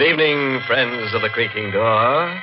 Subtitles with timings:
[0.00, 2.42] Good evening, friends of the creaking door.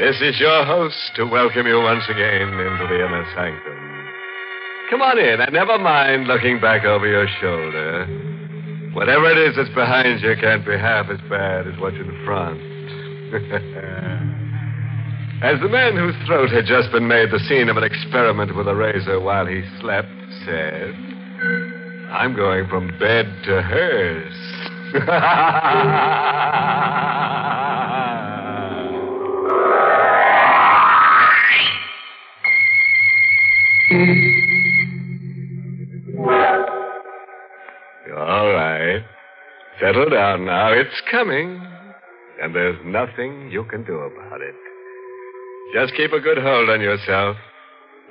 [0.00, 4.08] This is your host to welcome you once again into the inner sanctum.
[4.88, 8.06] Come on in and never mind looking back over your shoulder.
[8.94, 12.56] Whatever it is that's behind you can't be half as bad as what's in front.
[15.44, 18.66] as the man whose throat had just been made the scene of an experiment with
[18.66, 20.08] a razor while he slept
[20.46, 20.94] said,
[22.16, 24.51] I'm going from bed to hers.
[24.92, 24.98] All
[38.52, 39.00] right.
[39.80, 40.72] Settle down now.
[40.72, 41.66] It's coming.
[42.42, 44.54] And there's nothing you can do about it.
[45.72, 47.38] Just keep a good hold on yourself.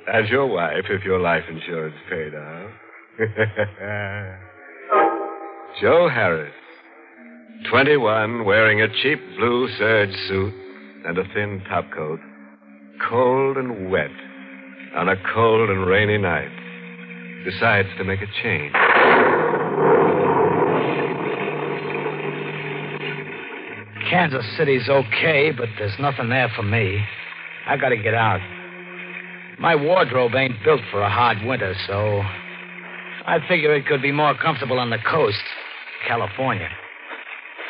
[0.08, 2.70] And your wife, if your life insurance paid out.
[5.80, 6.52] Joe Harris.
[7.70, 10.52] 21, wearing a cheap blue serge suit
[11.06, 12.18] and a thin topcoat.
[13.08, 14.10] Cold and wet
[14.94, 16.50] on a cold and rainy night.
[17.44, 18.72] Decides to make a change.
[24.10, 27.02] Kansas City's okay, but there's nothing there for me.
[27.66, 28.40] I gotta get out.
[29.58, 32.20] My wardrobe ain't built for a hard winter, so
[33.26, 35.42] I figure it could be more comfortable on the coast,
[36.06, 36.68] California.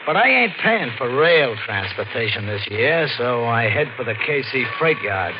[0.04, 4.64] But I ain't paying for rail transportation this year, so I head for the KC
[4.76, 5.38] freight yards.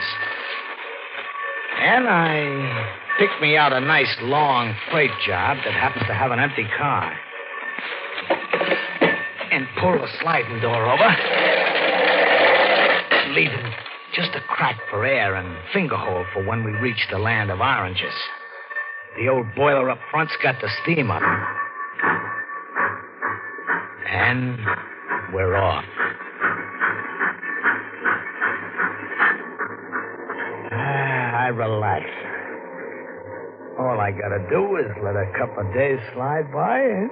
[1.81, 6.39] And I pick me out a nice long freight job that happens to have an
[6.39, 7.13] empty car.
[9.51, 11.11] And pull the sliding door over,
[13.35, 13.73] leaving
[14.15, 17.59] just a crack for air and finger hole for when we reach the land of
[17.61, 18.15] oranges.
[19.19, 21.23] The old boiler up front's got the steam up.
[24.11, 24.59] And
[25.33, 25.85] we're off.
[30.73, 32.05] Ah, I relax.
[33.79, 37.11] All I gotta do is let a couple of days slide by and.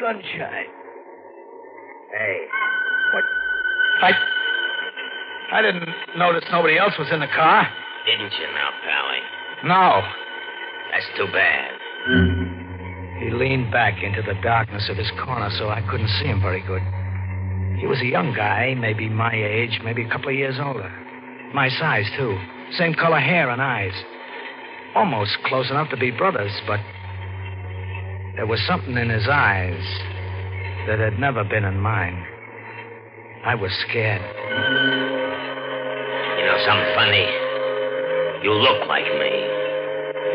[0.00, 0.66] Sunshine.
[2.12, 2.38] Hey.
[3.12, 3.24] What?
[4.02, 4.12] I.
[5.52, 5.88] I didn't
[6.18, 7.68] notice nobody else was in the car.
[8.04, 9.20] Didn't you now, Pally?
[9.64, 10.02] No.
[10.92, 12.35] That's too bad.
[13.26, 16.60] He leaned back into the darkness of his corner so I couldn't see him very
[16.62, 16.82] good.
[17.80, 20.88] He was a young guy, maybe my age, maybe a couple of years older.
[21.52, 22.38] My size, too.
[22.78, 23.94] Same color hair and eyes.
[24.94, 26.78] Almost close enough to be brothers, but
[28.36, 29.82] there was something in his eyes
[30.86, 32.24] that had never been in mine.
[33.44, 34.22] I was scared.
[36.38, 37.26] You know something funny?
[38.44, 39.50] You look like me.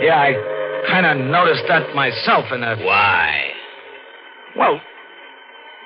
[0.04, 0.51] Yeah, I
[0.88, 2.76] kind of noticed that myself in a.
[2.78, 3.52] Why?
[4.58, 4.82] Well,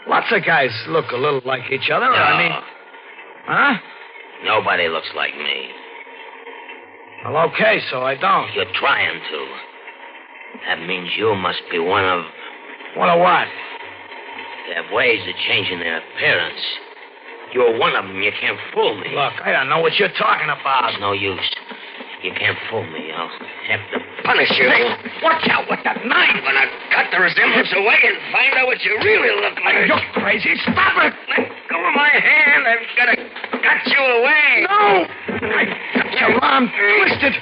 [0.07, 2.06] lots of guys look a little like each other.
[2.06, 2.51] I mean.
[3.45, 3.73] Huh?
[4.44, 5.69] Nobody looks like me.
[7.25, 8.53] Well, okay, so I don't.
[8.53, 9.47] You're trying to.
[10.67, 12.25] That means you must be one of.
[12.95, 13.47] What a what?
[14.67, 16.61] They have ways of changing their appearance.
[17.53, 18.22] You're one of them.
[18.22, 19.09] You can't fool me.
[19.16, 20.89] Look, I don't know what you're talking about.
[20.89, 21.54] It's no use.
[22.25, 23.13] You can't fool me.
[23.13, 24.66] I'll have to punish you.
[25.22, 26.41] Watch out with that knife.
[26.41, 29.86] when I'm gonna cut the resemblance away and find out what you really look like.
[29.86, 30.58] You're crazy.
[30.66, 31.14] Stop it.
[31.30, 32.66] Let go of my hand.
[32.66, 33.18] I've got to
[33.62, 34.66] cut you away.
[34.66, 35.06] No!
[35.38, 37.38] I got your arm twisted.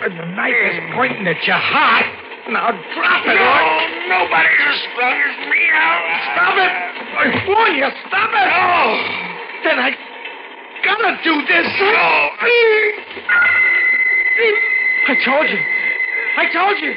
[0.00, 2.08] And the knife is pointing at your heart.
[2.48, 3.36] Now drop it.
[3.36, 5.60] No, or- nobody's as strong as me.
[5.76, 6.00] I'll...
[6.32, 6.72] Stop it!
[7.20, 8.48] I warn you, stop it!
[8.48, 8.80] No.
[9.60, 9.92] Then I
[10.88, 11.68] gotta do this.
[11.84, 13.75] No.
[14.38, 15.58] I told you.
[16.36, 16.92] I told you.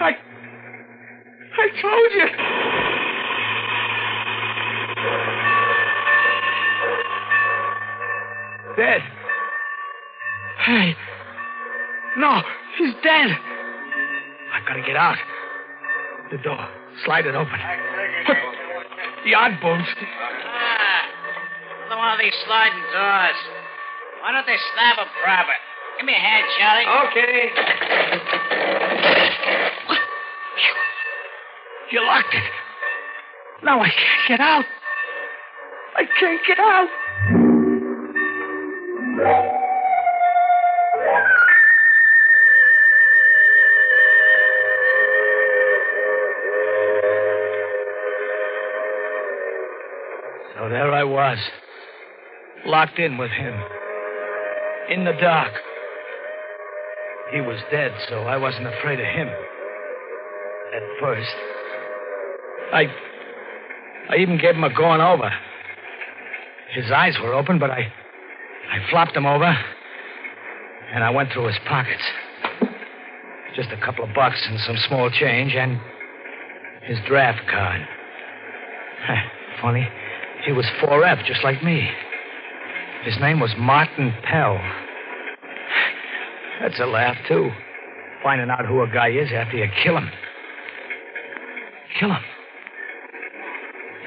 [0.00, 0.16] I.
[1.58, 2.26] I told you.
[8.76, 9.02] Dead.
[10.64, 10.96] Hey.
[12.16, 12.42] No,
[12.78, 13.36] he's dead.
[14.54, 15.18] I've gotta get out.
[16.30, 16.68] The door.
[17.04, 17.58] Slide it open.
[18.26, 18.36] Put
[19.24, 19.86] the odd bones.
[20.46, 21.02] Ah,
[21.84, 23.36] another one of these sliding doors.
[24.22, 25.52] Why don't they snap them proper?
[25.96, 26.84] Give me a hand, Charlie.
[27.08, 27.50] Okay.
[31.90, 32.42] You locked it.
[33.62, 34.64] Now I can't get out.
[35.96, 36.88] I can't get out.
[50.54, 51.38] So there I was,
[52.66, 53.54] locked in with him,
[54.90, 55.52] in the dark.
[57.32, 59.28] He was dead, so I wasn't afraid of him.
[59.28, 61.34] At first.
[62.72, 62.86] I.
[64.10, 65.30] I even gave him a going over.
[66.72, 67.92] His eyes were open, but I.
[68.70, 69.56] I flopped him over.
[70.94, 72.02] And I went through his pockets.
[73.56, 75.80] Just a couple of bucks and some small change and
[76.82, 77.80] his draft card.
[79.60, 79.88] Funny.
[80.44, 81.90] He was 4F, just like me.
[83.04, 84.60] His name was Martin Pell.
[86.60, 87.50] That's a laugh, too.
[88.22, 90.10] Finding out who a guy is after you kill him.
[92.00, 92.22] Kill him?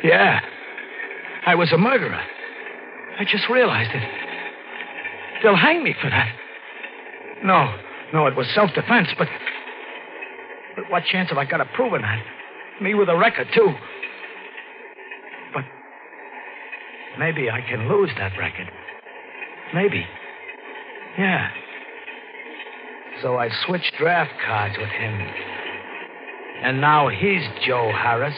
[0.04, 0.40] Yeah.
[1.46, 2.22] I was a murderer.
[3.20, 4.04] I just realized it.
[5.44, 6.36] They'll hang me for that.
[7.44, 7.74] No,
[8.14, 9.28] no, it was self defense, but.
[10.76, 12.24] But what chance have I got of proving that?
[12.82, 13.74] Me with a record, too.
[15.54, 15.64] But.
[17.18, 18.70] Maybe I can lose that record.
[19.74, 20.06] Maybe.
[21.18, 21.50] Yeah.
[23.22, 25.14] So I switched draft cards with him.
[26.64, 28.36] And now he's Joe Harris.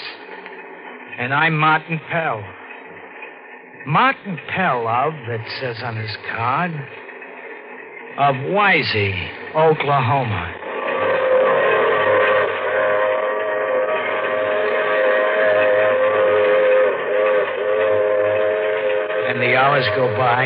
[1.19, 2.43] And I'm Martin Pell.
[3.85, 6.71] Martin Pell of, it says on his card,
[8.17, 10.53] of Wisey, Oklahoma.
[19.29, 20.45] And the hours go by,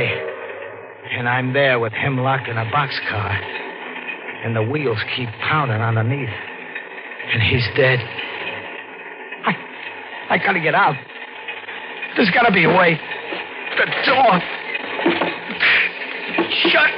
[1.11, 3.74] and I'm there with him locked in a boxcar,
[4.45, 7.97] and the wheels keep pounding underneath, and he's dead.
[9.43, 9.57] I,
[10.29, 10.93] I gotta get out.
[12.15, 12.93] There's gotta be a way.
[12.93, 14.39] The door.
[16.69, 16.91] Shut.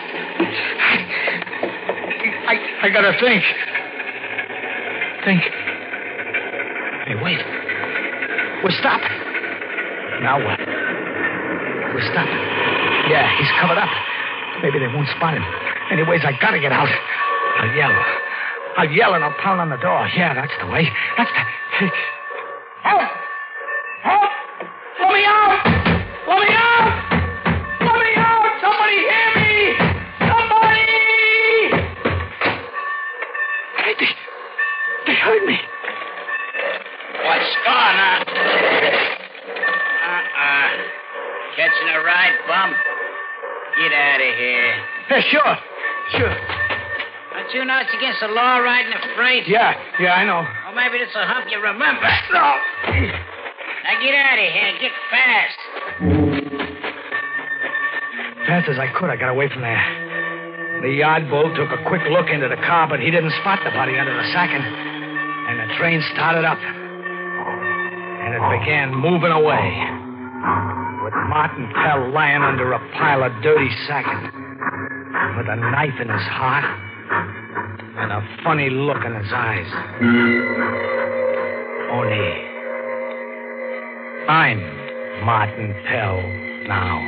[2.51, 3.41] I, I gotta think.
[5.23, 5.41] Think.
[7.07, 7.39] Hey, wait.
[8.61, 9.07] We're stopping.
[10.19, 10.59] Now what?
[11.95, 12.43] We're stopping.
[13.07, 13.89] Yeah, he's covered up.
[14.61, 15.43] Maybe they won't spot him.
[15.91, 16.89] Anyways, I gotta get out.
[17.57, 17.91] I'll yell.
[18.77, 20.07] I'll yell and I'll pound on the door.
[20.15, 20.87] Yeah, that's the way.
[21.17, 21.31] That's
[21.79, 21.89] the.
[22.83, 23.01] Help!
[24.03, 24.31] Help!
[25.01, 25.65] Let me out!
[26.27, 26.87] Let me out!
[27.81, 28.45] Let me out!
[28.61, 29.73] Somebody hear me!
[30.29, 30.85] Somebody!
[33.81, 34.11] Hey, they,
[35.07, 35.57] they heard me.
[37.25, 38.21] What's going on?
[40.05, 40.69] Uh-uh.
[41.57, 42.69] Catching a ride, bum?
[43.81, 44.73] Get out of here.
[45.09, 45.57] Yeah, sure.
[46.17, 46.66] Sure.
[47.47, 49.47] Don't you know it's against the law riding a freight?
[49.47, 49.71] Yeah,
[50.03, 50.43] yeah, I know.
[50.43, 52.03] Or maybe it's a hump you remember.
[52.35, 52.43] No.
[53.87, 54.71] Now get out of here.
[54.83, 55.59] Get fast.
[58.43, 59.79] Fast as I could, I got away from there.
[60.83, 63.71] The yard bull took a quick look into the car, but he didn't spot the
[63.71, 64.59] body under the sacking.
[64.59, 66.59] And the train started up.
[66.59, 69.71] And it began moving away.
[70.99, 74.35] With Martin Pell lying under a pile of dirty sacking.
[75.39, 76.67] With a knife in his heart.
[77.99, 79.65] And a funny look in his eyes.
[81.89, 82.47] Only.
[84.29, 84.59] I'm
[85.25, 86.21] Martin Pell
[86.67, 87.01] now.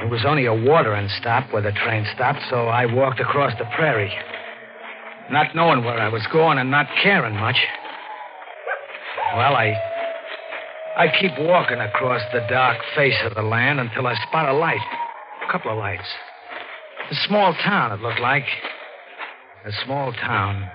[0.00, 3.66] It was only a watering stop where the train stopped, so I walked across the
[3.76, 4.12] prairie.
[5.30, 7.56] Not knowing where I was going and not caring much.
[9.36, 9.91] Well, I.
[11.02, 14.78] I keep walking across the dark face of the land until I spot a light.
[15.44, 16.06] A couple of lights.
[17.10, 18.44] A small town, it looked like.
[19.64, 20.70] A small town.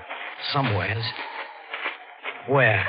[0.52, 1.06] Somewheres.
[2.50, 2.86] Where?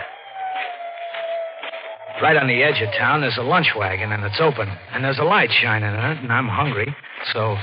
[2.20, 4.68] Right on the edge of town, there's a lunch wagon, and it's open.
[4.92, 6.92] And there's a light shining in it, and I'm hungry.
[7.32, 7.56] So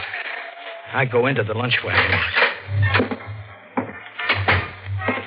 [0.93, 2.17] I go into the lunch wagon.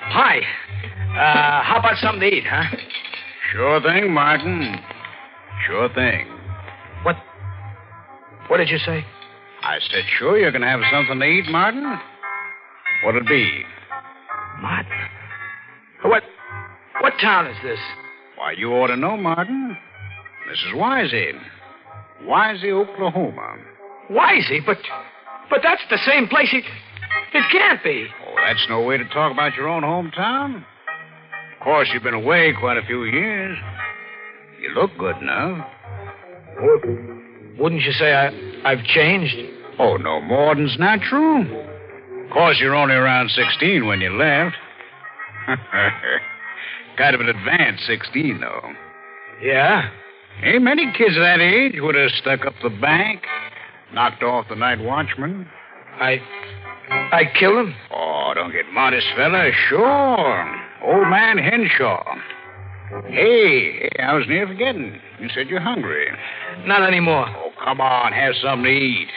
[0.08, 0.38] Hi.
[1.10, 2.77] Uh, how about something to eat, huh?
[3.52, 4.76] Sure thing, Martin.
[5.66, 6.26] Sure thing.
[7.02, 7.16] What?
[8.48, 9.04] What did you say?
[9.62, 11.98] I said, sure, you're going to have something to eat, Martin?
[13.04, 13.64] What'll it be?
[14.60, 14.92] Martin.
[16.04, 16.22] What?
[17.00, 17.78] What town is this?
[18.36, 19.76] Why, you ought to know, Martin.
[20.48, 21.32] This is Wisey.
[22.24, 23.56] Wisey, Oklahoma.
[24.10, 24.78] Wisey, but
[25.50, 26.48] but that's the same place.
[26.52, 26.64] It,
[27.34, 28.06] it can't be.
[28.26, 30.64] Oh, that's no way to talk about your own hometown.
[31.58, 33.58] Of course, you've been away quite a few years.
[34.60, 35.68] You look good now.
[37.58, 38.30] Wouldn't you say I,
[38.64, 39.34] I've changed?
[39.78, 41.42] Oh, no more than's natural.
[42.24, 44.54] Of course, you're only around 16 when you left.
[46.96, 48.72] kind of an advanced 16, though.
[49.42, 49.90] Yeah.
[50.44, 53.22] Ain't many kids of that age would have stuck up the bank,
[53.92, 55.48] knocked off the night watchman.
[56.00, 56.20] I.
[56.90, 57.74] I kill him?
[57.92, 59.50] Oh, don't get modest, fella.
[59.68, 60.57] Sure.
[60.84, 62.04] Old man Henshaw.
[63.06, 64.98] Hey, hey, I was near forgetting.
[65.20, 66.06] You said you're hungry.
[66.64, 67.26] Not anymore.
[67.28, 69.08] Oh, come on, have something to eat.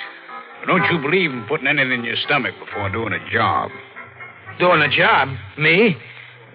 [0.68, 3.72] Don't you believe in putting anything in your stomach before doing a job?
[4.60, 5.30] Doing a job?
[5.58, 5.96] Me?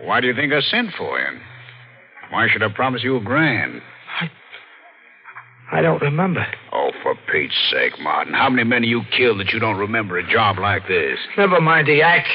[0.03, 1.41] Why do you think I sent for you?
[2.31, 3.81] Why should I promise you a grand?
[4.21, 4.31] I.
[5.73, 6.47] I don't remember.
[6.73, 8.35] Oh, for Pete's sake, Martin.
[8.35, 11.19] How many men have you killed that you don't remember a job like this?
[11.37, 12.29] Never mind the act.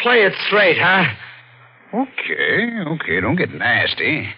[0.00, 1.04] Play it straight, huh?
[1.94, 3.20] Okay, okay.
[3.20, 4.28] Don't get nasty.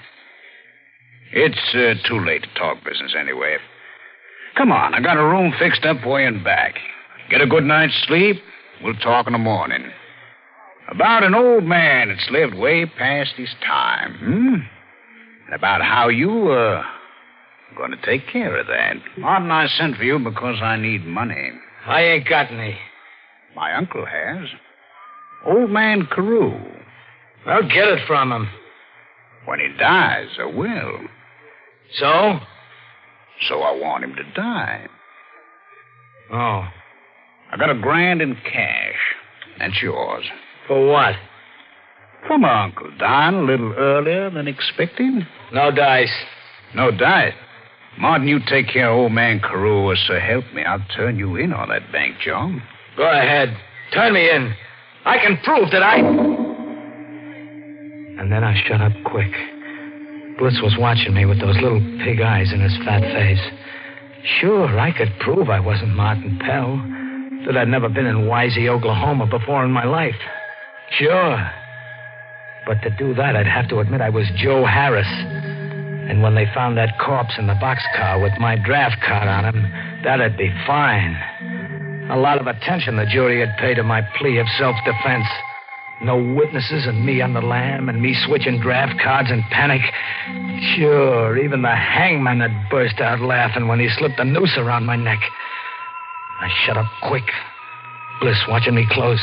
[1.32, 3.56] It's uh, too late to talk business anyway.
[4.56, 6.74] Come on, I got a room fixed up for you and back.
[7.30, 8.36] Get a good night's sleep.
[8.82, 9.90] We'll talk in the morning.
[10.90, 14.54] About an old man that's lived way past his time, hmm?
[15.46, 16.82] And about how you, uh,
[17.76, 18.96] going to take care of that.
[19.16, 21.50] Martin, I sent for you because I need money.
[21.86, 22.76] I ain't got any.
[23.54, 24.48] My uncle has.
[25.46, 26.58] Old man Carew.
[27.46, 28.48] I'll get it from him.
[29.46, 31.00] When he dies, I will.
[31.98, 32.38] So?
[33.48, 34.86] So I want him to die.
[36.32, 36.68] Oh.
[37.52, 38.94] I got a grand in cash.
[39.58, 40.24] That's yours.
[40.68, 41.16] For what?
[42.26, 45.26] For my uncle dying a little earlier than expected.
[45.52, 46.12] No dice.
[46.74, 47.34] No dice.
[47.98, 51.36] Martin, you take care of old man Carew, or so help me, I'll turn you
[51.36, 52.52] in on that bank job.
[52.96, 53.56] Go ahead.
[53.92, 54.54] Turn me in.
[55.04, 56.39] I can prove that I.
[58.20, 59.32] And then I shut up quick.
[60.38, 63.40] Bliss was watching me with those little pig eyes in his fat face.
[64.40, 66.76] Sure, I could prove I wasn't Martin Pell.
[67.46, 70.20] That I'd never been in Wisey, Oklahoma before in my life.
[70.98, 71.50] Sure.
[72.66, 75.08] But to do that, I'd have to admit I was Joe Harris.
[75.08, 79.64] And when they found that corpse in the boxcar with my draft card on him,
[80.04, 81.16] that'd be fine.
[82.10, 85.26] A lot of attention the jury had paid to my plea of self defense.
[86.02, 89.82] No witnesses and me on the lam and me switching draft cards in panic.
[90.76, 94.96] Sure, even the hangman had burst out laughing when he slipped the noose around my
[94.96, 95.20] neck.
[96.40, 97.28] I shut up quick,
[98.20, 99.20] Bliss watching me close.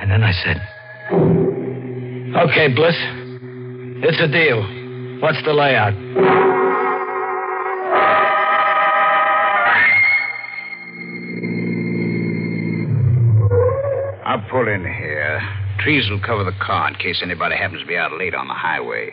[0.00, 0.60] And then I said,
[2.36, 2.96] Okay, Bliss.
[4.02, 4.62] It's a deal.
[5.20, 6.49] What's the layout?
[14.60, 15.40] Pull in here.
[15.78, 18.54] Trees will cover the car in case anybody happens to be out late on the
[18.54, 19.10] highway.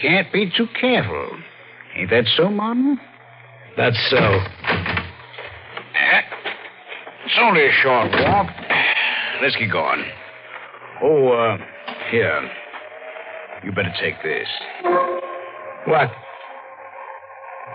[0.00, 1.28] Can't be too careful.
[1.96, 3.00] Ain't that so, Martin?
[3.76, 4.16] That's so.
[4.16, 6.20] Eh?
[7.26, 8.46] It's only a short walk.
[9.42, 10.04] Let's get going.
[11.02, 11.58] Oh, uh,
[12.10, 12.50] here.
[13.64, 14.48] You better take this.
[15.86, 16.10] What?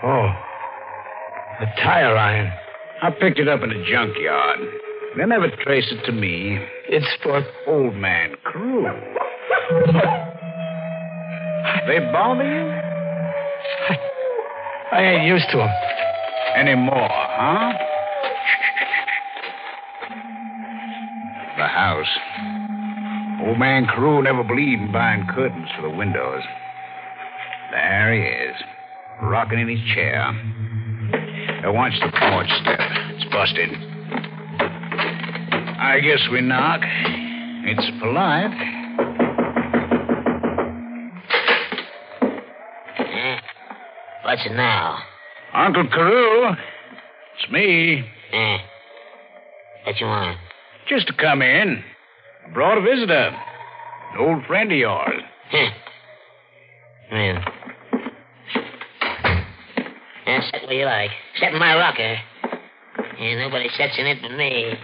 [0.02, 0.32] Oh.
[1.60, 2.52] A tire iron.
[3.02, 4.60] I picked it up in a junkyard.
[5.16, 6.58] They never trace it to me.
[6.88, 7.44] It's for.
[7.66, 8.84] Old man Carew.
[11.86, 12.70] They bother you?
[14.92, 15.70] I ain't used to 'em.
[16.56, 17.72] Anymore, huh?
[21.56, 22.18] The house.
[23.46, 26.42] Old man Carew never believed in buying curtains for the windows.
[27.70, 28.56] There he is,
[29.22, 30.32] rocking in his chair.
[31.62, 32.80] Now watch the porch step.
[33.10, 33.97] It's busted.
[35.80, 36.80] I guess we knock.
[36.82, 38.50] It's polite.
[42.98, 43.36] Eh?
[44.24, 44.98] What's it now?
[45.54, 48.04] Uncle Carew, it's me.
[48.32, 48.56] Eh?
[49.84, 50.36] What you want?
[50.88, 51.84] Just to come in.
[52.44, 53.30] I brought a visitor.
[54.14, 55.22] An old friend of yours.
[55.50, 55.70] Huh.
[57.12, 57.38] Well.
[60.26, 61.10] Yeah, sit where you like.
[61.38, 62.16] Sit in my rocker.
[63.20, 64.74] And nobody sits in it but me.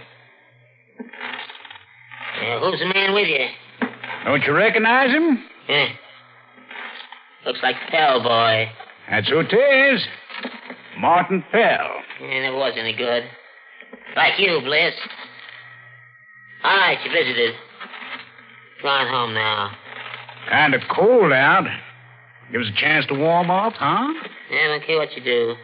[2.45, 3.47] Uh, who's the man with you?
[4.25, 5.43] Don't you recognize him?
[5.67, 5.87] Eh?
[7.45, 8.69] Looks like Pell Boy.
[9.09, 10.05] That's who it is.
[10.99, 11.89] Martin Pell.
[12.21, 13.23] Yeah, never wasn't any good.
[14.15, 14.93] Like you, Bliss.
[16.63, 17.55] All right, you visited.
[18.81, 19.71] Go home now.
[20.49, 21.65] Kind of cold out.
[22.51, 23.85] Give us a chance to warm up, huh?
[23.85, 25.55] I don't care what you do.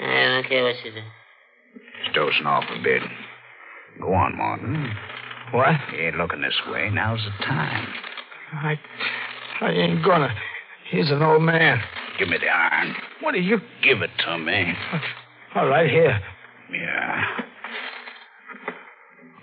[0.00, 1.00] I don't care what you do.
[2.04, 3.02] It's dozing off a bit.
[4.00, 4.92] Go on, Martin.
[5.52, 5.76] What?
[5.92, 6.90] You ain't looking this way.
[6.90, 7.88] Now's the time.
[8.52, 8.78] I.
[9.60, 10.34] I ain't gonna.
[10.90, 11.80] He's an old man.
[12.18, 12.94] Give me the iron.
[13.20, 13.58] What do you.
[13.82, 14.72] Give it to me.
[15.54, 16.20] All right, here.
[16.72, 17.24] Yeah.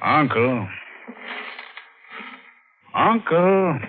[0.04, 0.68] Uncle.
[2.94, 3.80] Uncle.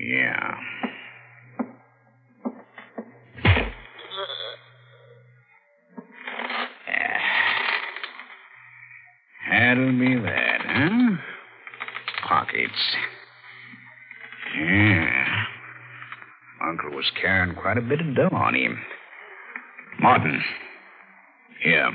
[0.00, 0.54] Yeah.
[6.86, 7.18] Yeah.
[9.50, 11.16] That'll be that, huh?
[12.28, 12.96] Pockets.
[14.58, 15.44] Yeah.
[16.68, 18.78] Uncle was carrying quite a bit of dough on him.
[20.00, 20.40] Martin,
[21.60, 21.90] Here.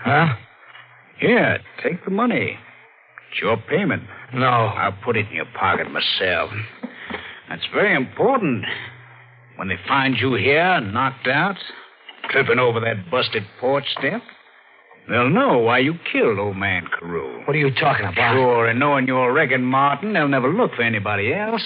[0.00, 0.34] Huh?
[1.20, 2.58] Here, take the money.
[3.30, 4.04] It's your payment.
[4.34, 4.46] No.
[4.46, 6.50] I'll put it in your pocket myself.
[7.48, 8.64] That's very important.
[9.56, 11.56] When they find you here, knocked out,
[12.30, 14.22] tripping over that busted porch step,
[15.08, 17.44] they'll know why you killed old man Carew.
[17.46, 18.34] What are you talking about?
[18.34, 21.62] Sure, and knowing you're Regan Martin, they'll never look for anybody else.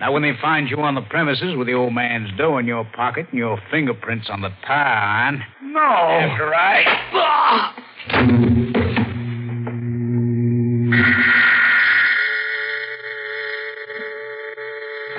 [0.00, 2.84] Now, when they find you on the premises with the old man's dough in your
[2.96, 5.78] pocket and your fingerprints on the tire iron, No.
[5.78, 7.90] after I.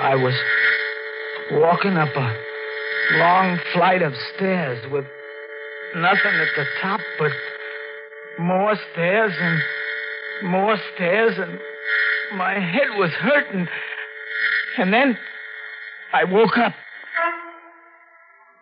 [0.00, 0.34] I was
[1.52, 2.36] walking up a
[3.18, 5.04] long flight of stairs with
[5.94, 7.30] nothing at the top but
[8.38, 9.60] more stairs and
[10.50, 11.58] more stairs, and
[12.36, 13.68] my head was hurting.
[14.78, 15.16] And then
[16.12, 16.72] I woke up.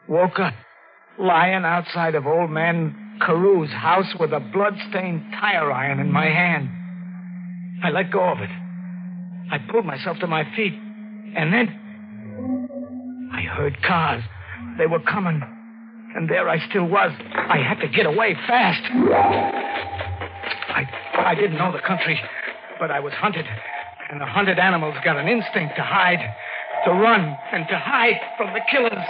[0.09, 0.55] Woke up
[1.21, 6.71] lying outside of old man Carew's house with a blood-stained tire iron in my hand.
[7.85, 8.51] I let go of it.
[9.53, 10.73] I pulled myself to my feet.
[11.37, 14.23] And then I heard cars.
[14.79, 15.43] They were coming.
[16.15, 17.13] And there I still was.
[17.35, 18.83] I had to get away fast.
[20.71, 20.89] I
[21.19, 22.19] I didn't know the country,
[22.81, 23.45] but I was hunted.
[24.11, 26.19] And the hunted animals got an instinct to hide,
[26.85, 29.07] to run, and to hide from the killers.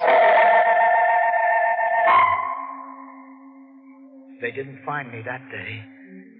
[4.42, 5.82] They didn't find me that day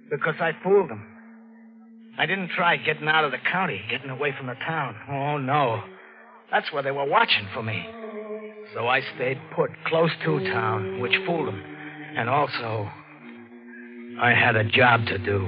[0.09, 1.05] because I fooled them.
[2.17, 4.95] I didn't try getting out of the county, getting away from the town.
[5.09, 5.81] Oh, no.
[6.51, 7.87] That's where they were watching for me.
[8.75, 11.63] So I stayed put close to town, which fooled them.
[12.15, 12.91] And also,
[14.21, 15.39] I had a job to do.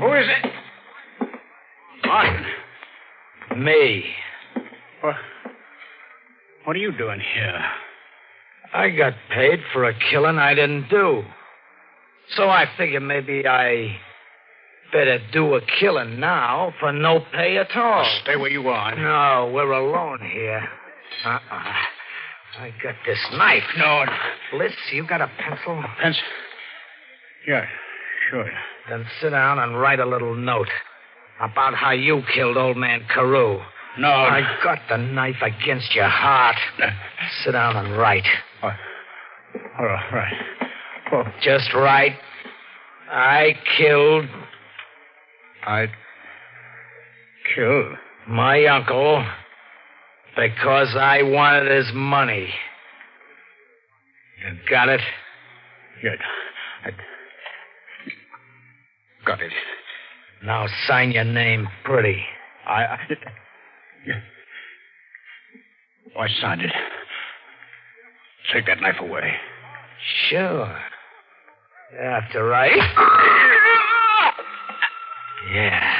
[0.00, 0.50] Who is it?
[2.06, 2.44] Martin.
[3.56, 4.04] Me.
[5.00, 5.14] What,
[6.64, 7.64] what are you doing here?
[8.72, 11.22] I got paid for a killing I didn't do.
[12.36, 13.96] So I figure maybe I
[14.92, 18.04] better do a killing now for no pay at all.
[18.22, 18.94] Stay where you are.
[18.96, 20.68] No, we're alone here.
[21.24, 21.72] Uh-uh.
[22.60, 23.64] I got this knife.
[23.76, 24.04] No,
[24.52, 25.82] Bliss, you got a pencil?
[26.00, 26.22] Pencil.
[27.46, 27.66] Yeah,
[28.30, 28.50] sure.
[28.88, 30.68] Then sit down and write a little note
[31.40, 33.60] about how you killed old man Carew.
[33.98, 34.08] No.
[34.08, 36.56] I got the knife against your heart.
[37.44, 38.26] Sit down and write.
[38.62, 38.70] All
[39.84, 40.34] right, right.
[41.12, 42.16] Oh, Just write.
[43.10, 44.24] I killed
[45.66, 45.86] I
[47.54, 47.92] killed.
[48.28, 49.24] my uncle
[50.36, 52.48] because I wanted his money.
[54.44, 55.00] You got it?
[56.02, 56.10] Yeah,
[56.84, 56.90] I
[59.26, 59.52] got it.
[60.44, 62.22] Now sign your name pretty.
[62.66, 62.84] I.
[62.84, 62.98] I.
[66.16, 66.70] Oh, I signed it.
[68.52, 69.34] Take that knife away.
[70.28, 70.78] Sure.
[71.98, 72.68] After I.
[75.52, 75.94] Yeah.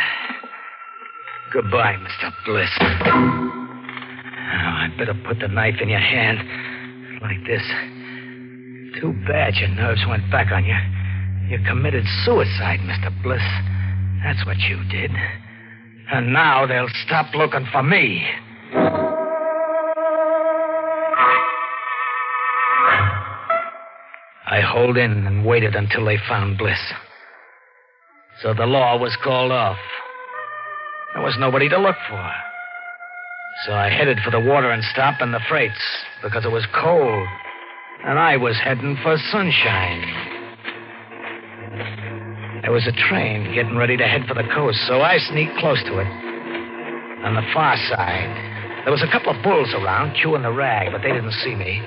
[1.53, 2.33] Goodbye, Mr.
[2.45, 2.69] Bliss.
[2.81, 2.85] Oh,
[4.55, 6.39] now, I'd better put the knife in your hand.
[7.23, 7.63] Like this.
[9.01, 10.77] Too bad your nerves went back on you.
[11.49, 13.11] You committed suicide, Mr.
[13.23, 13.43] Bliss.
[14.25, 15.11] That's what you did.
[16.11, 18.27] And now they'll stop looking for me.
[24.47, 26.81] I holed in and waited until they found Bliss.
[28.41, 29.79] So the law was called off.
[31.13, 32.31] There was nobody to look for.
[33.67, 37.29] So I headed for the watering stop and the freights because it was cold.
[38.05, 40.44] And I was heading for sunshine.
[42.65, 45.85] There was a train getting ready to head for the coast, so I sneaked close
[45.85, 46.09] to it.
[47.21, 48.33] On the far side,
[48.89, 51.85] there was a couple of bulls around chewing the rag, but they didn't see me.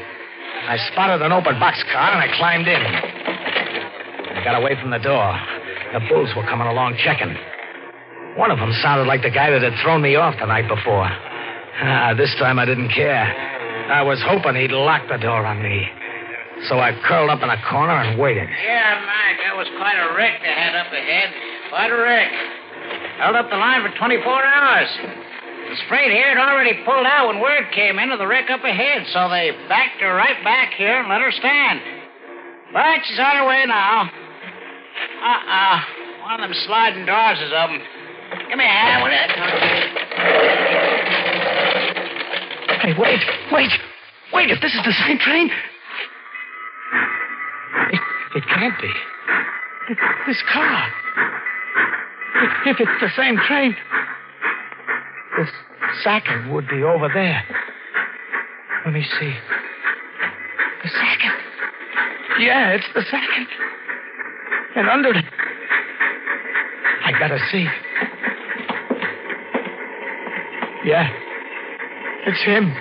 [0.70, 2.78] I spotted an open boxcar and I climbed in.
[2.78, 5.34] I got away from the door.
[5.98, 7.34] The bulls were coming along checking.
[8.38, 11.10] One of them sounded like the guy that had thrown me off the night before.
[11.10, 13.26] Ah, this time I didn't care.
[13.90, 15.90] I was hoping he'd lock the door on me.
[16.66, 18.50] So I curled up in a corner and waited.
[18.50, 21.30] Yeah, Mike, that was quite a wreck they had up ahead.
[21.70, 22.32] Quite a wreck.
[23.22, 24.90] Held up the line for 24 hours.
[25.70, 28.64] The freight here had already pulled out when word came in of the wreck up
[28.64, 31.82] ahead, so they backed her right back here and let her stand.
[32.74, 34.10] But she's on her way now.
[35.24, 35.80] Uh-uh.
[36.24, 37.80] One of them sliding doors is open.
[38.50, 39.30] Give me a hand with it.
[42.82, 43.72] Hey, wait, wait,
[44.34, 44.50] wait.
[44.52, 45.50] If this is the same train.
[47.92, 48.00] It,
[48.36, 48.92] it can't be.
[49.88, 50.88] Th- This car.
[52.66, 53.76] If, it's the same train,
[55.40, 55.50] this
[56.04, 57.44] sacking would be over there.
[58.86, 59.34] Let me see.
[60.84, 61.32] The sacking.
[62.40, 63.48] Yeah, it's the second.
[64.76, 65.26] And under it.
[67.06, 67.66] I gotta see.
[70.86, 71.10] Yeah.
[72.28, 72.76] It's him.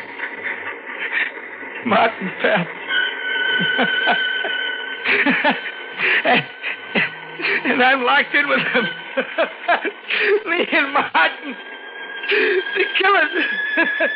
[1.86, 2.70] Martin Phelps.
[6.24, 8.84] and, I'm locked in with him.
[10.46, 11.56] Me and Martin.
[12.74, 13.30] The killers.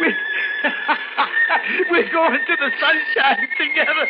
[0.00, 0.14] we,
[1.90, 4.08] we're going to the sunshine together.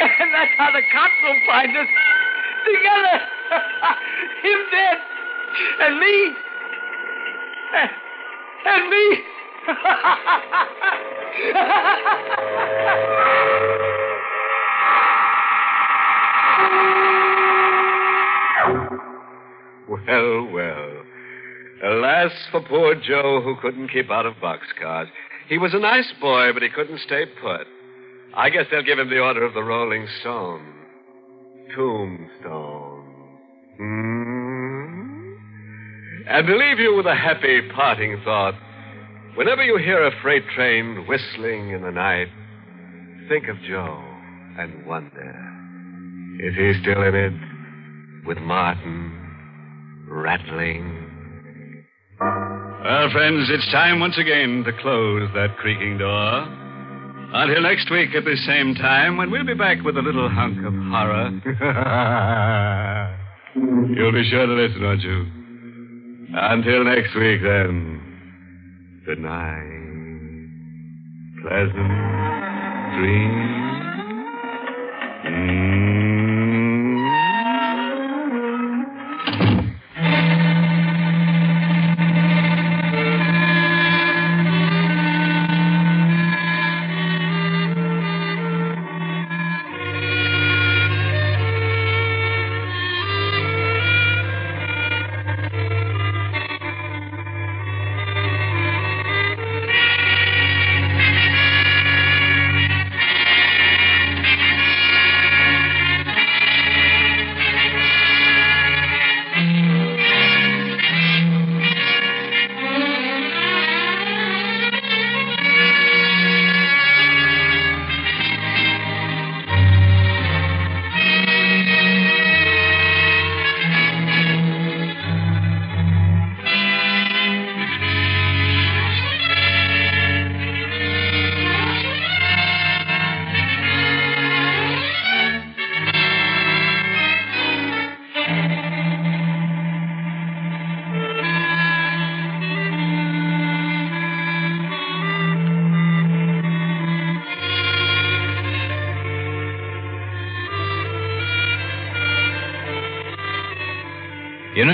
[0.00, 1.88] And that's how the cops will find us.
[2.66, 3.20] Together.
[4.42, 4.98] Him dead.
[5.80, 6.36] And me.
[8.66, 9.24] And me.
[19.88, 21.02] Well, well.
[21.84, 25.08] Alas for poor Joe who couldn't keep out of boxcars.
[25.48, 27.66] He was a nice boy, but he couldn't stay put.
[28.34, 30.66] I guess they'll give him the Order of the Rolling Stone.
[31.74, 33.04] Tombstone.
[33.76, 35.32] Hmm?
[36.28, 38.54] And to leave you with a happy parting thought,
[39.34, 42.28] whenever you hear a freight train whistling in the night,
[43.28, 44.02] think of Joe
[44.58, 45.47] and wonder
[46.40, 47.32] is he still in it
[48.26, 49.12] with Martin
[50.08, 51.84] rattling?
[52.20, 56.46] Well, friends, it's time once again to close that creaking door.
[57.30, 60.58] Until next week at the same time, when we'll be back with a little hunk
[60.64, 61.30] of horror.
[63.94, 65.26] You'll be sure to listen, won't you?
[66.34, 68.00] Until next week, then.
[69.04, 69.78] Good night.
[71.42, 71.88] Pleasant
[72.96, 73.58] dreams.